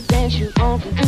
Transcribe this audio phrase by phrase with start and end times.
[0.00, 1.04] dance you want to do.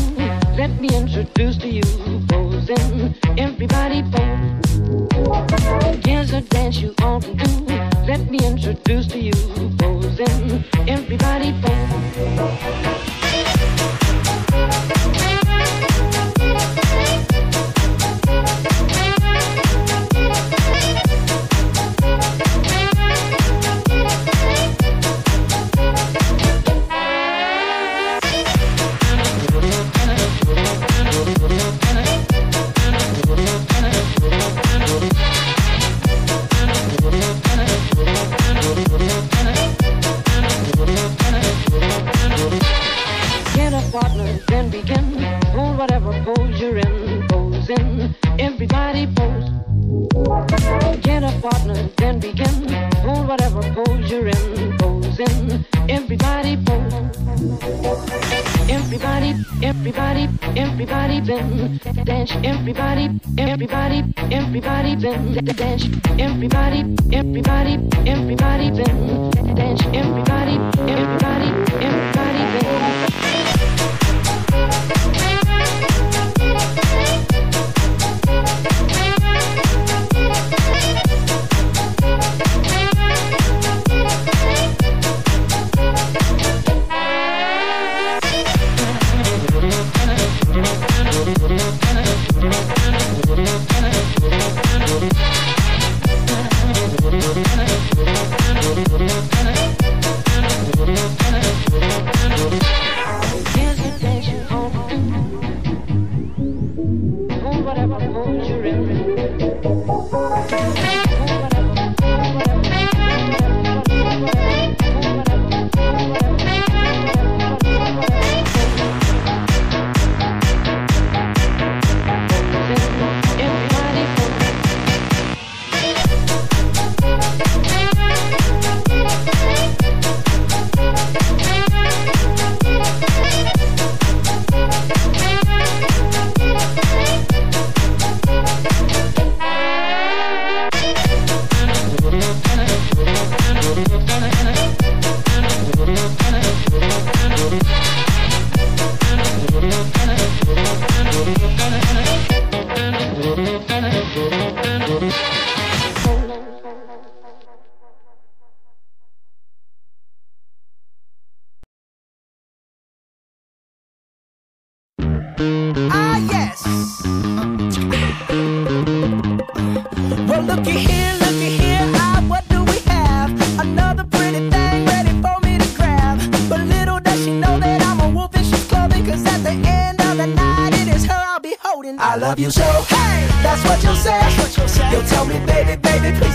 [0.57, 1.83] Let me introduce to you,
[2.29, 6.01] posing everybody pose.
[6.05, 7.65] Here's a dance you want to do.
[8.07, 9.33] Let me introduce to you,
[9.79, 10.50] posing
[49.91, 52.69] Get a partner, then begin.
[53.03, 54.79] Hold whatever pose you're in.
[54.79, 55.67] Pose in.
[55.89, 56.95] Everybody pose.
[58.71, 61.81] Everybody, everybody, everybody bend.
[62.07, 62.31] Dance.
[62.45, 65.57] Everybody, everybody, everybody bend.
[65.57, 65.87] Dance.
[66.21, 67.75] Everybody, everybody,
[68.07, 69.10] everybody bend.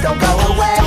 [0.05, 0.84] don't go away.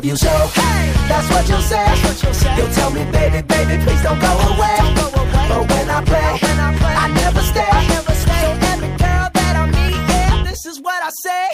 [0.00, 0.28] love you so.
[0.28, 1.84] Hey, that's what you'll say.
[2.56, 4.78] You'll tell me, baby, baby, please don't go away.
[5.48, 6.38] But when I play,
[7.04, 7.68] I never stay.
[8.24, 11.48] So every girl that I meet, yeah, this is what I say.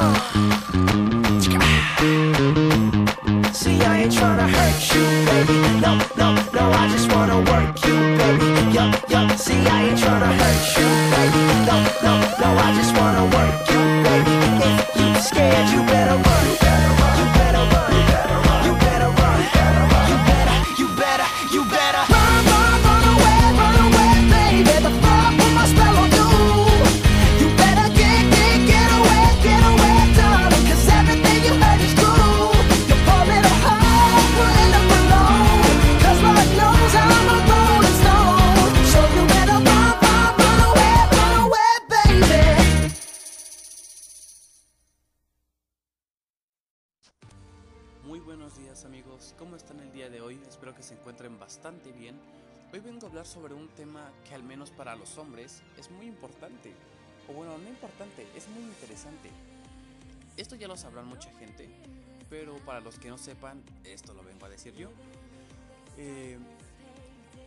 [0.00, 0.47] Oh.
[49.38, 50.40] ¿Cómo están el día de hoy?
[50.48, 52.16] Espero que se encuentren bastante bien.
[52.72, 56.06] Hoy vengo a hablar sobre un tema que al menos para los hombres es muy
[56.06, 56.72] importante.
[57.28, 59.30] O bueno, no importante, es muy interesante.
[60.36, 61.68] Esto ya lo sabrán mucha gente,
[62.30, 64.90] pero para los que no sepan, esto lo vengo a decir yo.
[65.96, 66.38] Eh,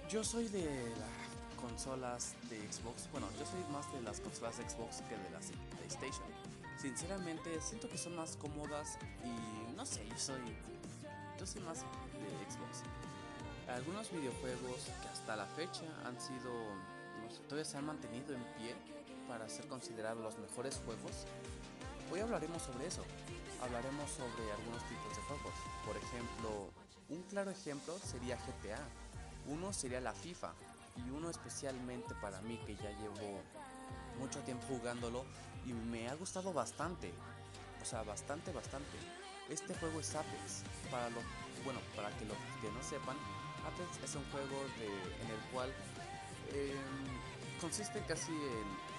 [0.10, 4.70] yo soy de las consolas de Xbox, bueno, yo soy más de las consolas de
[4.70, 6.28] Xbox que de las PlayStation.
[6.78, 10.42] Sinceramente, siento que son más cómodas y no sé, yo soy
[11.42, 12.84] yo soy más de Xbox.
[13.68, 18.44] Algunos videojuegos que hasta la fecha han sido, no sé, todavía se han mantenido en
[18.60, 18.76] pie
[19.28, 21.26] para ser considerados los mejores juegos.
[22.12, 23.04] Hoy hablaremos sobre eso.
[23.60, 25.54] Hablaremos sobre algunos tipos de juegos.
[25.84, 26.70] Por ejemplo,
[27.10, 28.78] un claro ejemplo sería GTA.
[29.48, 30.54] Uno sería la FIFA.
[31.08, 33.42] Y uno especialmente para mí que ya llevo
[34.20, 35.26] mucho tiempo jugándolo
[35.66, 37.12] y me ha gustado bastante.
[37.82, 39.21] O sea, bastante, bastante.
[39.51, 40.63] Este juego es Apex.
[40.89, 41.19] Para lo,
[41.65, 43.18] bueno, para que los que no sepan,
[43.68, 45.69] Apex es un juego en el cual
[46.53, 48.92] em, consiste casi en,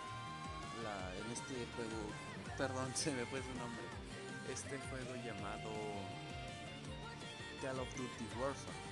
[1.32, 2.12] este juego.
[2.58, 3.82] Perdón, se me fue su nombre.
[4.52, 5.70] Este juego llamado
[7.62, 8.82] Call of Duty Warzone.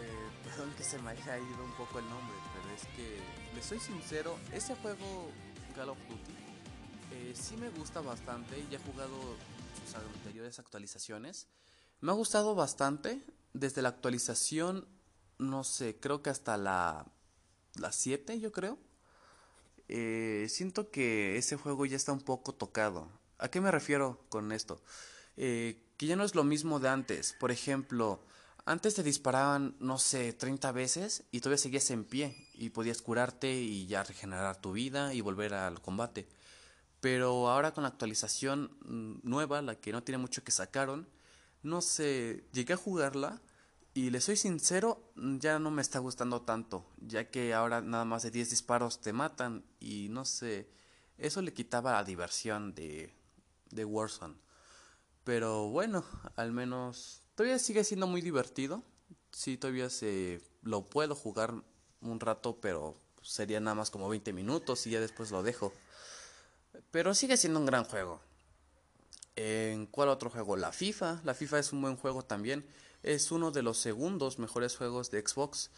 [0.00, 3.20] Eh, perdón que se me haya ido un poco el nombre, pero es que,
[3.54, 5.30] les soy sincero, ese juego
[5.76, 6.42] Call of Duty
[7.12, 8.56] eh, sí me gusta bastante.
[8.70, 9.36] Ya he jugado
[9.74, 11.48] sus anteriores actualizaciones.
[12.00, 13.22] Me ha gustado bastante.
[13.54, 14.88] Desde la actualización,
[15.38, 17.06] no sé, creo que hasta la,
[17.74, 18.78] la 7, yo creo.
[19.88, 23.08] Eh, siento que ese juego ya está un poco tocado.
[23.38, 24.80] ¿A qué me refiero con esto?
[25.36, 27.34] Eh, que ya no es lo mismo de antes.
[27.38, 28.24] Por ejemplo,
[28.64, 33.52] antes te disparaban, no sé, 30 veces y todavía seguías en pie y podías curarte
[33.52, 36.28] y ya regenerar tu vida y volver al combate.
[37.02, 41.08] Pero ahora con la actualización mm, nueva, la que no tiene mucho que sacaron,
[41.64, 43.42] no sé, llegué a jugarla
[43.92, 48.04] y le soy sincero, mm, ya no me está gustando tanto, ya que ahora nada
[48.04, 50.68] más de 10 disparos te matan y no sé,
[51.18, 53.12] eso le quitaba la diversión de,
[53.72, 54.36] de Warzone.
[55.24, 56.04] Pero bueno,
[56.36, 58.84] al menos todavía sigue siendo muy divertido.
[59.32, 61.52] Sí, todavía se lo puedo jugar
[62.00, 65.72] un rato, pero sería nada más como 20 minutos y ya después lo dejo.
[66.90, 68.20] Pero sigue siendo un gran juego.
[69.36, 70.56] ¿En cuál otro juego?
[70.56, 71.20] La FIFA.
[71.24, 72.66] La FIFA es un buen juego también.
[73.02, 75.70] Es uno de los segundos mejores juegos de Xbox.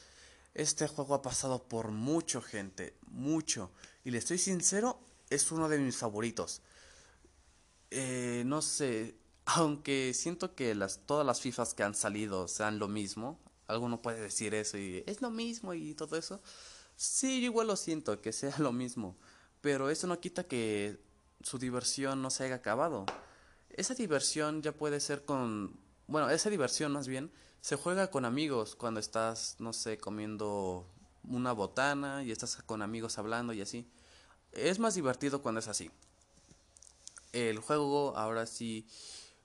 [0.55, 3.71] Este juego ha pasado por mucho gente, mucho.
[4.05, 5.01] Y le estoy sincero,
[5.31, 6.63] es uno de mis favoritos.
[7.91, 9.15] Eh, no sé,
[9.47, 13.39] aunque siento que las, todas las FIFAs que han salido sean lo mismo.
[13.67, 16.41] Alguno puede decir eso y es lo mismo y todo eso.
[16.97, 19.17] Sí, yo igual lo siento, que sea lo mismo
[19.65, 21.01] pero eso no quita que
[21.43, 23.07] su diversión no se haya acabado.
[23.71, 25.81] Esa diversión ya puede ser con...
[26.07, 27.33] Bueno, esa diversión más bien
[27.63, 30.87] se juega con amigos cuando estás, no sé, comiendo
[31.27, 33.89] una botana y estás con amigos hablando y así.
[34.53, 35.91] Es más divertido cuando es así.
[37.33, 38.87] El juego, ahora sí,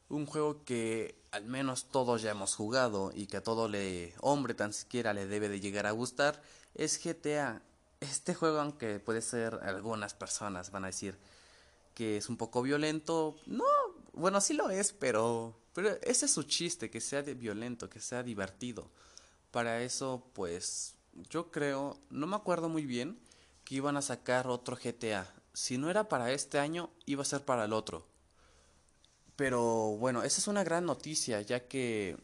[0.09, 4.53] un juego que al menos todos ya hemos jugado y que a todo le hombre
[4.53, 6.41] tan siquiera le debe de llegar a gustar,
[6.75, 7.61] es GTA
[7.99, 11.17] este juego, aunque puede ser algunas personas van a decir
[11.93, 13.65] que es un poco violento, no,
[14.13, 17.99] bueno, sí lo es, pero, pero ese es su chiste, que sea de violento, que
[17.99, 18.89] sea divertido.
[19.51, 20.95] Para eso, pues,
[21.29, 23.19] yo creo, no me acuerdo muy bien,
[23.65, 25.27] que iban a sacar otro GTA.
[25.53, 28.07] Si no era para este año, iba a ser para el otro.
[29.35, 32.17] Pero bueno, esa es una gran noticia, ya que,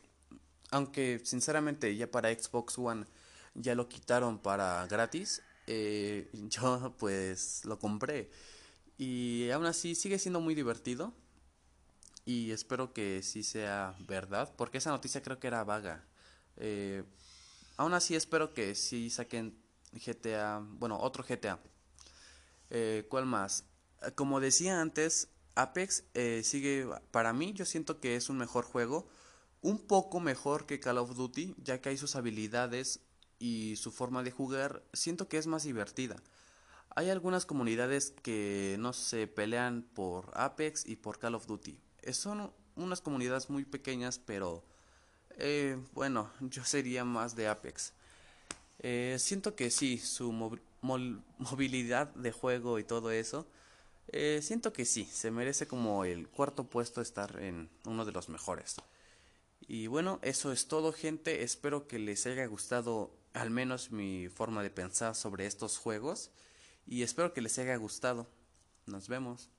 [0.71, 3.05] aunque sinceramente ya para Xbox One
[3.55, 8.29] ya lo quitaron para gratis, eh, yo pues lo compré.
[8.97, 11.13] Y aún así sigue siendo muy divertido.
[12.25, 16.03] Y espero que sí sea verdad, porque esa noticia creo que era vaga.
[16.57, 17.03] Eh,
[17.77, 19.55] aún así espero que sí saquen
[19.93, 21.59] GTA, bueno, otro GTA.
[22.71, 23.65] Eh, ¿Cuál más?
[24.15, 29.07] Como decía antes, Apex eh, sigue, para mí yo siento que es un mejor juego,
[29.61, 32.99] un poco mejor que Call of Duty, ya que hay sus habilidades
[33.45, 36.15] y su forma de jugar siento que es más divertida.
[36.95, 41.77] Hay algunas comunidades que no se pelean por Apex y por Call of Duty.
[42.11, 44.63] Son unas comunidades muy pequeñas, pero
[45.37, 47.93] eh, bueno, yo sería más de Apex.
[48.79, 50.31] Eh, siento que sí, su
[51.37, 53.45] movilidad de juego y todo eso,
[54.07, 58.27] eh, siento que sí, se merece como el cuarto puesto estar en uno de los
[58.27, 58.77] mejores.
[59.67, 64.63] Y bueno, eso es todo gente, espero que les haya gustado al menos mi forma
[64.63, 66.31] de pensar sobre estos juegos
[66.85, 68.27] y espero que les haya gustado.
[68.85, 69.49] Nos vemos.